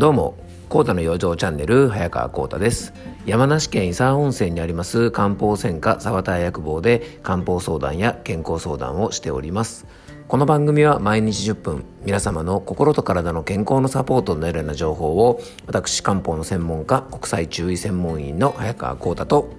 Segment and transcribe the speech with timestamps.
[0.00, 0.34] どうも
[0.70, 2.94] コータの養生チャンネル早川コータです。
[3.26, 9.86] 山梨県伊佐温泉にあります漢方専科沢田薬房で漢方相談や健康相談をしております。
[10.26, 19.50] この番組は毎日10分皆様の心と体の健康のサポートになるような情報を私漢方の専門家国際中医専門員の早川コータと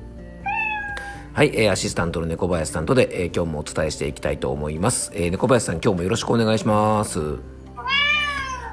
[1.34, 7.61] はい、えー、アシスタントの猫林さんとで、えー、今日もお伝えしていきたいと思います、えー、猫林さん今日もよろしくお願いします。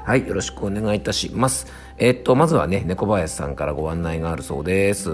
[0.05, 1.67] はいよろしくお願いいたします。
[1.97, 5.09] え、っとまずはね猫林さんからご案内があるそうです。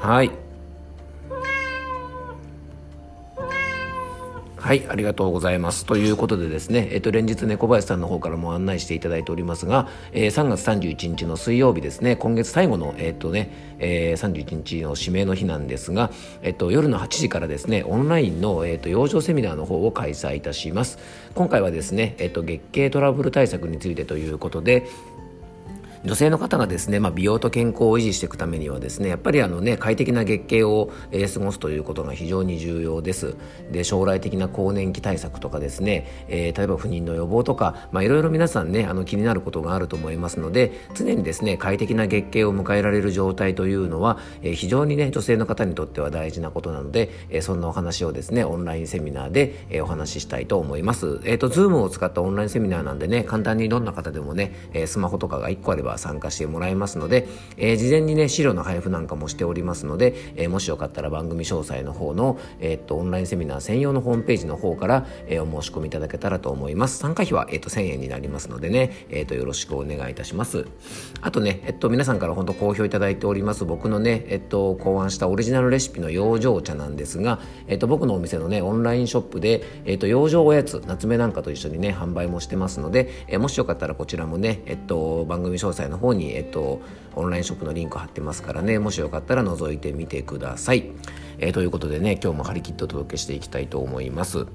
[0.00, 0.41] はい。
[4.72, 5.84] はい、ありがとうございます。
[5.84, 20.98] ということでですね、えっと、連日猫林さんの方からも案内していただいておりますが、えー、3月31日の水曜日ですね、今月最後の、えっとね、えー、31日の指名の日なんですが、えっと、夜の8時からですね、オンラインの、えっと、養生セミナーの方を開催いたします。
[21.34, 24.86] 今回はですね、えっと、月経トラブル対策についてということで、
[26.04, 33.36] 女性の方がですね、まあ、美容と健康を維持していくためにはですねやっぱりあのね快適な月経を、えー、過ごすということが非常に重要です。
[33.70, 51.20] で将来的な更年期対策とかですね、えー、例えば不妊の予防とか、いろいろ皆さんねあの気になることがあると思いますので常にですね快適な月経を迎えられる状態というのは、えー、非常にね女性の方にとっては大事なことなので、えー、そんなお話をですねオンラインセミナーで、えー、お話ししたいと思います。
[51.24, 57.26] えっ、ー、と Zoom を使ったオンラインセミナーなんでね簡単にどんな方でもね、えー、スマホとかが1個あれば参加してもらえますので、
[57.56, 66.98] えー、事前にね資料の配布なんかもしておりますので、えー、もしよかったら番組詳細の方の、えー、っとオンラインセミナー専用のホームページの方から、えー、お申し込みいただけたらと思います。
[66.98, 70.66] 参加費は、えー、っと1000円になりますのでね、えー、っとよろしくお願いいたします。
[71.20, 86.80] あとね、えっと皆さんから本当好評いただいております僕のね、えっと考案したオリジナルレシピの養生茶なんですが、えっと僕のお店のねオンラインショップで、えっと養生おやつ夏目なんかと一緒にね販売もしてますので、えー、もしよかったらこちらもね、えっと番組詳細の方に、えっと
[87.14, 90.92] オンラインショップのリンク貼ってますからねもしよかったら覗いてみてください。
[91.38, 94.46] えー、ということでね今日も張り切ってお届けしていきたいと思います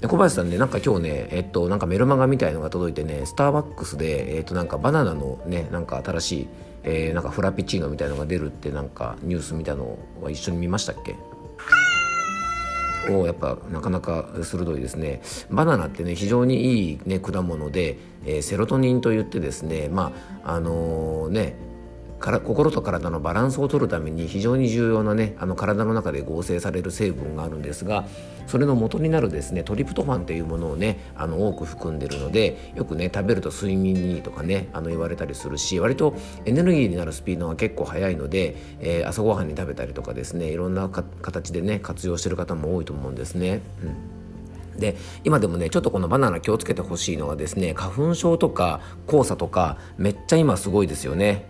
[0.00, 6.48] で小林さんねなんか今日ねえっとなんかメルマガみたいのが届いてねスターバックスでえっとなんかバナナのねなんか新しい、
[6.84, 11.16] えー、なんかフラペチーノみたいのが出るってなんかニュース見たのは一緒に見ましたっけ？
[13.08, 15.22] をやっぱなかなか鋭いですね。
[15.50, 20.12] バナナってね非常にいい、ね、果物で、えー、セロトニンといってですねま
[20.44, 21.69] ああのー、ね
[22.20, 28.06] から心と体のバランスを取るために非常に重要なねあの体の中で合成される成分があるんですが
[28.46, 36.14] それの元になるですねトリプトファンというものをねあの多く含んでるのでよくね食べると睡眠にいいとかねあの言われたりするし割と
[36.44, 43.62] エネルギーになるスピードが結構速いので、えー、朝ごはんに食べたりとかですねいろんな形でね活用してる方も多いと思うんですね。
[43.82, 44.20] うん
[44.80, 51.46] で今でもねちょっとこのバナナ気をつけてほしいのはですね花粉症とか黄砂とかめっちゃ今すごいですよね。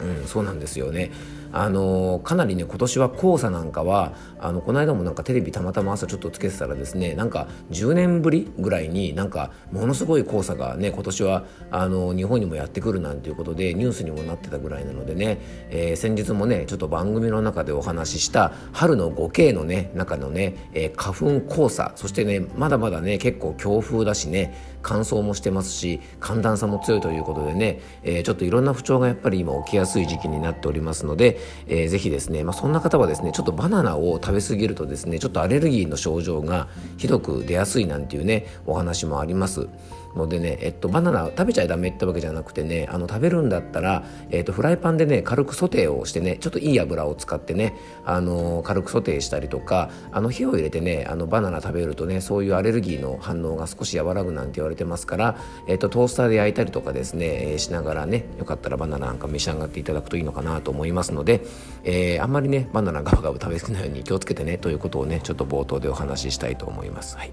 [0.00, 1.10] うん、そうなんですよね。
[1.52, 15.38] あのかなりね今年は黄砂なんかはあのこの間もなんかテレビたまたま朝ちょっとつけてたらですねなんか10年ぶりぐらいになんかものすごい黄砂がね今年はあの日本にもやってくるなんていうことでニュースにもなってたぐらいなのでね、
[15.70, 39.68] えー、先日もねちょっと番組の中でお話しした春の 5K のね中のね、えー、花粉黄砂そしてねまだまだね結構強風だしね乾燥もしてますし寒暖差も強いということでね、えー、ちょっといろんな不調がやっぱり今起きやすい時期になっておりますので、えー、ぜひですね、まあ、そんな方はですねちょっとバナナを食べ過ぎるとですねちょっとアレルギーの症状がひどく出やすいなんていうねお話もあります。
[40.16, 55.36] のでね、えっと、バナナ食べちゃダメってわけじゃなくてねあの食べるんだったら、えっと、フライパンでね軽くソテーをしてねちょっといい油を使ってねあの軽くソテーしたりとかあの火を入れてねあのバナナ食べるとねそういうアレルギーの反応が少し和らぐなんて言われてますから、
[55.68, 61.42] えっと、トースターで焼いたりとかですね、え、しながらねよかったらバナナなんか召し上がっていただくといいのかなと思いますので、
[61.84, 67.16] えー、あんまりねバナナガブガブ食べ過ぎないように気をつけてねということをねちょっと冒頭でお話ししたいと思います。
[67.16, 67.32] はい、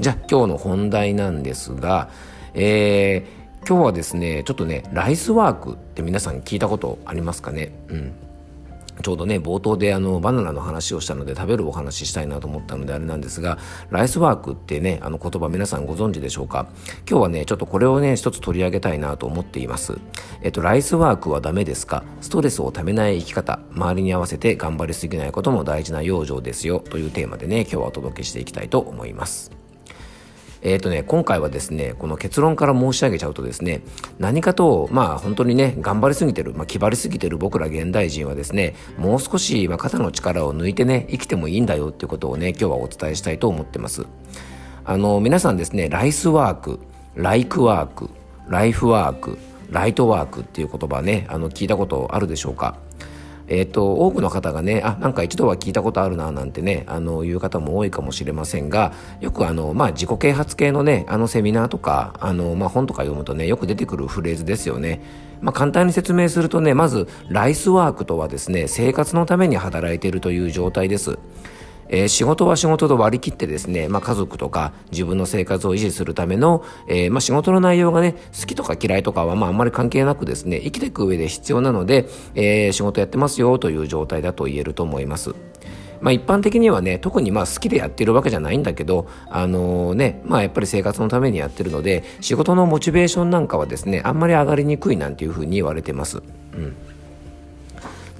[0.00, 2.10] じゃあ今日の本題なんですが
[2.54, 7.72] えー、今日はですねちょっとねライスワークって皆さん聞いたことありますかね？
[7.88, 8.12] うん。
[9.00, 13.58] ちょうどね冒頭であのバナナの話をしたので食べるお話ししたいなと思ったのであれなんですが
[13.90, 16.66] ライスワークってねあの言葉皆さんご存知でしょうか？
[17.08, 19.98] 今日はねちょっとこれをね一つ取り上げたいなと思っています。
[20.42, 22.02] えっとライスワークはダメですか？
[22.22, 23.60] ストレスをためない生き方。
[23.70, 26.80] 周りに合わせて頑張りすぎないことも大事な養生ですよ。
[26.80, 29.57] というテーマでね今日はお届けしていきたいと思います。
[30.62, 33.82] えーとね、今回はですねこの結論から申し上げちゃうとですね
[34.18, 44.06] 何かとまあ本当にね頑張りすぎてる、まあ、気張りすぎてる僕ら現代人はですねもう少し、まあ、肩の力を抜いてね生きてもいいんだよっていうことをね今日はお伝えしたいと思ってます。
[44.84, 46.80] あの皆さんですねライスワーク
[47.14, 48.10] ライクワーク
[48.48, 49.38] ライフワーク
[49.70, 52.78] ライトワークっていう言葉ねあの聞いたことあるでしょうか？
[53.48, 65.00] えーと、多くの方がねあなんか一度は聞いたことあるななんてねあのいう方も多いかもしれませんがよくあの、まあ、自己啓発系のねあのセミナーとかあの、まあ、本とか読むとねよく出てくるフレーズですよね。
[65.40, 71.18] まあ、簡単に説明するとねまずライスワークとはですね生活のために働いているという状態です。
[71.88, 85.34] えー、仕事は仕事と割り切ってですね、まあ、家族とか自分の生活を維持するための、えー、まあ、仕事の内容がね好きとか嫌いとかはまああんまり関係なくですね生きていく上で必要なので、えー、仕事やってますよという状態だと言えると思います。
[86.00, 96.22] まあ、一般的にはね特にまあ好きでやってるわけじゃないんだけど、あのー、ねまあ、やっぱり生活のためにやってるので仕事のモチベーションなんかはですねあんまり上がりにくいなんていうふうに言われてます。
[96.54, 96.76] うん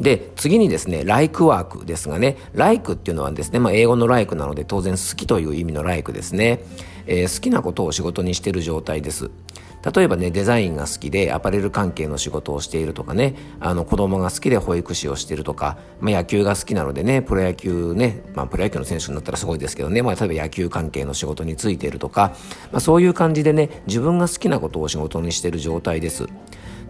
[0.01, 6.61] で次にですね like work ですがね like っていうのはですね、まあ、英語の like なので当然好きという意味の like ですね、
[7.07, 9.31] えー、好きなことを仕事にしている状態です
[9.95, 22.35] 例えばねデザインが好きでアパレル関係の仕事をしているとかねあの子供が好きで保育士をしているとか、まあ、野球が好きなのでねプロ野球ね、まあ、プロ野球の選手になったらすごいですけどね、まあ、例えば野球関係の仕事についているとか、
[22.73, 26.27] まあ、そういう感じでね自分が好きなことを仕事にしている状態です。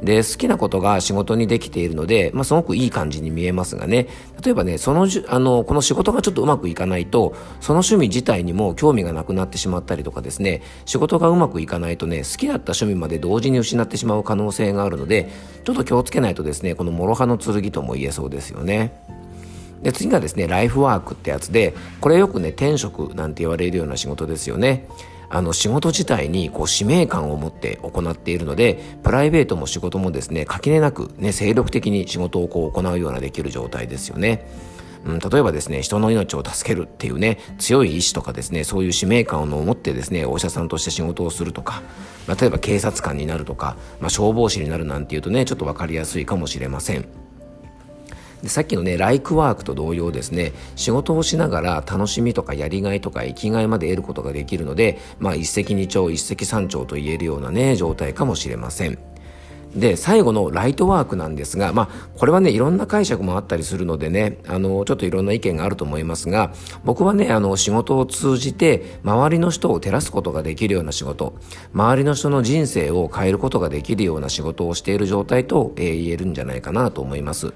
[0.03, 4.07] で好きなことが仕事にできているので、まあ、すごくいい感じに見えますがね
[4.43, 15.31] 例えばねそのじあのこの仕事がちょっとうまくいかないとその趣味自体にも興味がなくなってしまったりとかですね仕事がうまくいかないとね好きだった趣味まで同時に失ってしまう可能性があるので
[15.65, 18.93] ちょっと気をつけないとですねこの諸刃の剣とも言えそうですよね。
[19.83, 24.89] で次がですねライフワークってやつでこれよくね転職なんて言われるような仕事ですよね。
[25.31, 34.47] あの仕事自体にこう使命感を持って行っているのでプライベートも仕事もですね垣根なく、ね、精力的に仕事をこう行うようなできる状態ですよね。
[35.05, 41.83] うん、例えばですね人の命を助けるっていうね強い意志とかですねそういう使命感を持ってですねお医者さんとして仕事をするとか、
[42.27, 47.28] まあ、例えば警察官になるとか、まあ、消防士になるなんていうとねちょっと分かりやすいかもしれません。
[48.43, 58.99] でさっきのねライクワークと同様ですね仕事をしながら楽しみとかやりがいとか生きがいまで得ることができるので、まあ、一石二鳥一石三鳥と言えるようなね状態かもしれません。
[59.75, 66.53] で最後のライトワークなんですが、まあ、これはねいろんな解釈もあったりするのでねあのちょっといろんな意見があると思いますが
[66.85, 71.35] 僕はねあの仕事を通じて周りの人を照らすことができるような仕事
[71.75, 77.53] 周りの人の人生を変えることができるような仕事をしている状態と、えー、言えるんじゃないかなと思います。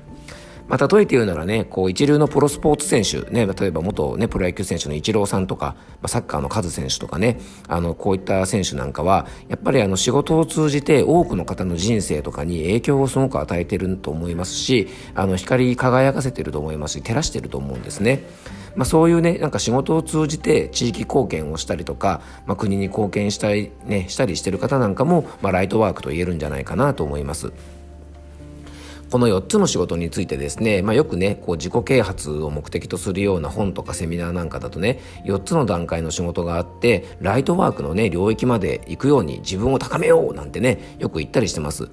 [0.72, 7.38] まあ、例えて言うならね、こう一流のプロスポーツ選手、ね、例えば元、ね、プロ野球選手のイチローさんとか、まあ、サッカーのカズ選手とかね、
[7.68, 18.24] あの、こういった選手なんかは、やっぱりあの仕事を通じて多くの方の人生とかに影響をすごく与えてると思いますし、あの、光り輝かせてると思いますし、照らしてると思うんですね。
[18.74, 27.52] まあ、そういうね、なんか仕事を通じて地域貢献をしたりとか、まあ、国に貢献したり、ね、したりしてる方なんかも、まあ、ライトワークと言えるんじゃないかなと思います。
[29.12, 41.90] この4つの仕事についてですね、まあ、よくねこう自己啓発を目的とするような本とかセミナーなんかだとね4つの段階の仕事があってライトワークのね領域まで行くように自分を高めようなんてねよく言ったりしてます。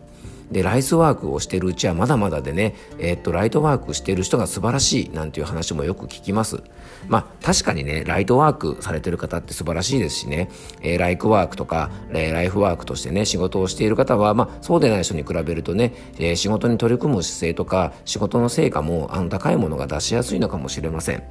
[0.51, 6.61] でライスワークをしてるうちはまだまだでね、えー、っとライトワークしてる人が素晴らしいなんていう話もよく聞きます。
[7.07, 10.49] まあ確かにねライトワークされてる方って素晴らしいですしね、
[10.81, 21.23] えー、ライクワークとか、えー、ライフワークとしてね仕事をしている方はまあそうでない人に比べるとね、えー、仕事に取り組む姿勢とか仕事の成果もあの高いものが出しやすいのかもしれません。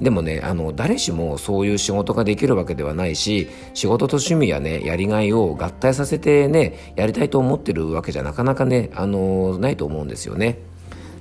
[0.00, 10.58] でもねあの誰しもそういう仕事ができるわけではないし仕事と趣味やねやりがいを合体させてねやりたいと思ってるわけじゃなかなかねあのないと思うんですよね。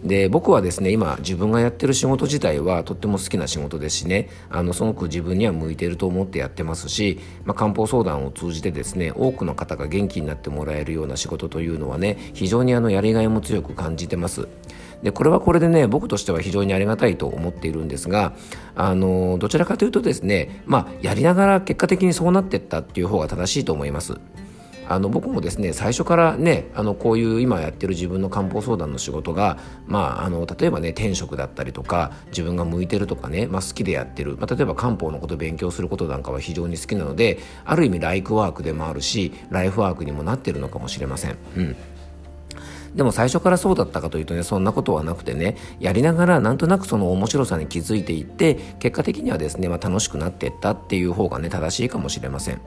[0.04, 14.48] で僕はですね今自分がやってる仕事自体はとっても好きな仕事ですしねあのすごく自分には向いていると思ってやってますし、まあ、漢方相談を通じてですね多くの方が元気になってもらえるような仕事というのはね非常にあのやりがいも強く感じてます。
[15.04, 18.34] でこれはこれでね僕としては非常にありがたいと思っているんですが
[18.76, 24.20] あのどちらかというとですねまあやりながら結果的にそうなってったっていう方が正しいと思います。
[24.90, 41.38] あの僕もですね最初からねあのこういう今やってる自分の漢方相談の仕事が、まあ、あの例えばね転職だったりとか自分が向いてるとかね、まあ、好きでやってる、まあ、例えば漢方のこと勉強することなんかは非常に好きなのである意味ライクワークでもあるしライフワークにもなってるのかもしれません。
[41.56, 41.76] うん
[42.96, 52.62] でも最初からそうだったかというとねそんなことはなくてねやりながらなんとなくその面白さに気づいていって結果的にはですね、まあ、楽しくなっていったっていう方がね正しいかもしれません。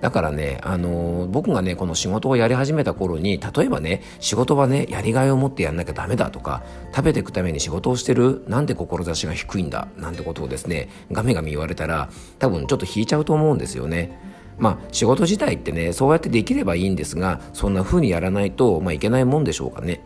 [0.00, 6.62] だからね、あのー、僕がね、この仕事をやり始めた頃に、例えばね、仕事はね、やりがいを持ってやんなきゃダメだとか、
[6.94, 14.16] 食べていくために仕事をしてる、なんで志が低いんだ、なんてことをですね、ガミガミ言われたら、多分ちょっと引いちゃうと思うんですよね。
[14.58, 20.02] まあ仕事自体ってねそうやってできればいいんですがそんな風にやらないと、まあ、いけないもんでしょうかね。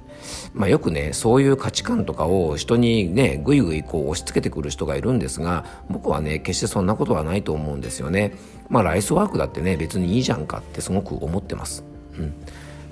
[0.55, 8.37] まあ、よくねそういう価値観とかを人にねぐいぐいこう押し付けてくる人がいるんですが僕はね決してそんなことはないと思うんですよね。
[8.69, 11.85] まあライスワークだってね別にいいじゃんかってすごく思ってます。
[12.19, 12.35] うん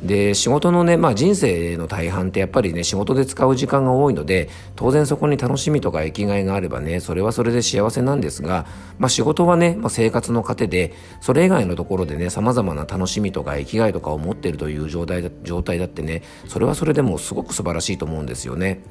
[0.02, 8.66] で仕事のね、まあ、人生の大半ってやっぱりね仕事で使う時間が多いので当然そこに楽しみとか生きがいがあればねそれはそれで幸せなんですが、
[8.98, 18.82] まあ、仕事はね、まあ、生活の糧でそれ以外のところでね様々な楽しみとか生きがいとかを持っているという状態だ状態だってねそれはそれでもすごく素晴らしいと思うんですよね。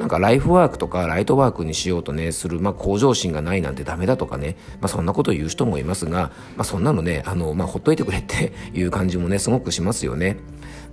[0.00, 10.38] なんかライフワークとかライトワークにしようとねする、まあ、向上心がないなんてダメだとかね、まあ、そんなことを言う人もいますが、まあ、そんなのねあの、まあ、ほっといてくれっていう感じもねすごくしますよね。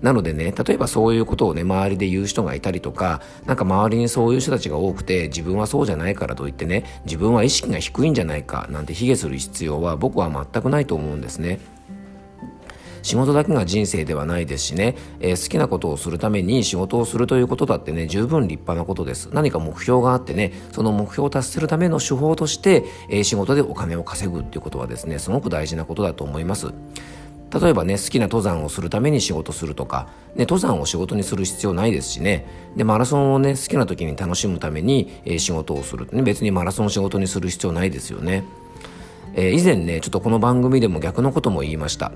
[0.01, 11.76] なのでね例えばそういうことをね周りで言う人がいたりとかなんか周りにそういう人たちが多くて自分はそうじゃないからといってね自分は意識が低いんじゃないかなんて卑下する必要は僕は全くないと思うんですね。
[13.07, 19.29] 仕事だけが人生ではないですしね、えー、好きなことをするために仕事をするということだってね十分立派なことです。
[19.31, 26.73] 何か目標があってねその目標を達するための手法として、えー、仕事でお金を稼ぐっていうことはですねすごく大事なことだと思います。
[27.49, 32.45] 例えばね好きな登山をするために仕事するとか、ね、登山を仕事にする必要ないですしね。
[32.75, 38.43] でマラソンをね好きな時に楽しむために、えー、仕事をする、ね、別にマラソン仕事にする必要ないですよね。
[39.33, 42.11] えー、以前ねちょっとこの番組でも逆のことも言いました。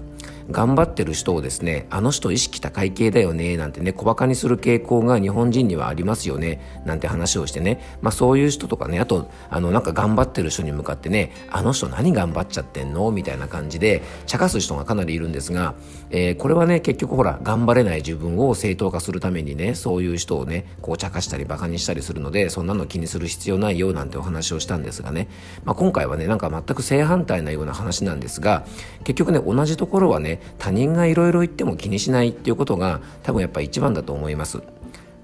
[0.52, 13.12] 頑張ってる人をですねあの人意識高い系だよねなんてね小バカにする傾向が日本人にはありますよねなんて話をしてね、まあ、そういう人とかねあとあのなんか頑張ってる人に向かってねあの人何頑張っちゃってんの？
[13.12, 15.76] みたいな感じで茶化す人がかなりいるんですが、
[16.10, 25.28] えー、これはね結局ほら頑張れない自分を正当化するためにねそういう人をねこう茶化したりバカにしたりするのでそんなの気にする必要ないよなんてお話をしたんですがね、
[25.64, 28.66] まあ、今回はねなんか全く正反対なような話なんですが
[29.04, 34.62] 結局ね同じところはね他人がいろいろ言っても気にしないっていうことが多分やっぱ一番だと思います。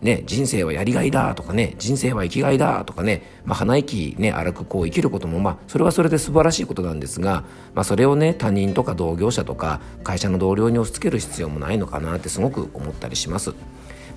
[0.01, 13.55] ね、人生はやりがいだとかね、人生は生きがいだとかね、まあ、鼻息ね、荒くこう生きることも、まあ、それはそれで素晴らしいことなんですが、まあ、それをね、他人とか同業者とか会社の同僚に押し付ける必要もないのかなってすごく思ったりします。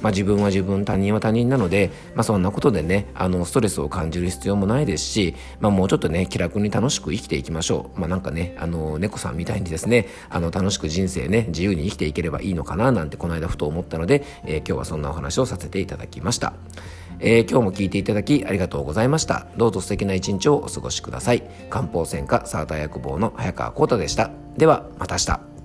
[0.00, 16.54] まあ、自分は自分他人は他人なので、まあ、そんなことでねあのストレスを感じる必要もないですし、まあ、もうちょっとね気楽に楽しく生きていきましょう、まあ、なんかねあの猫さんみたいにですねあの楽しく人生ね自由に生きていければいいのかななんてこの間ふと思ったので、えー、今日はそんなお話をさせていただきました。
[17.22, 19.46] えー、今日も聞いていただきありがとうございました。
[19.56, 21.42] どうぞ素敵な一日をお過ごしください。
[21.68, 24.30] 漢方専科サーター薬房の早川幸太でした。
[24.56, 25.59] では、また明日。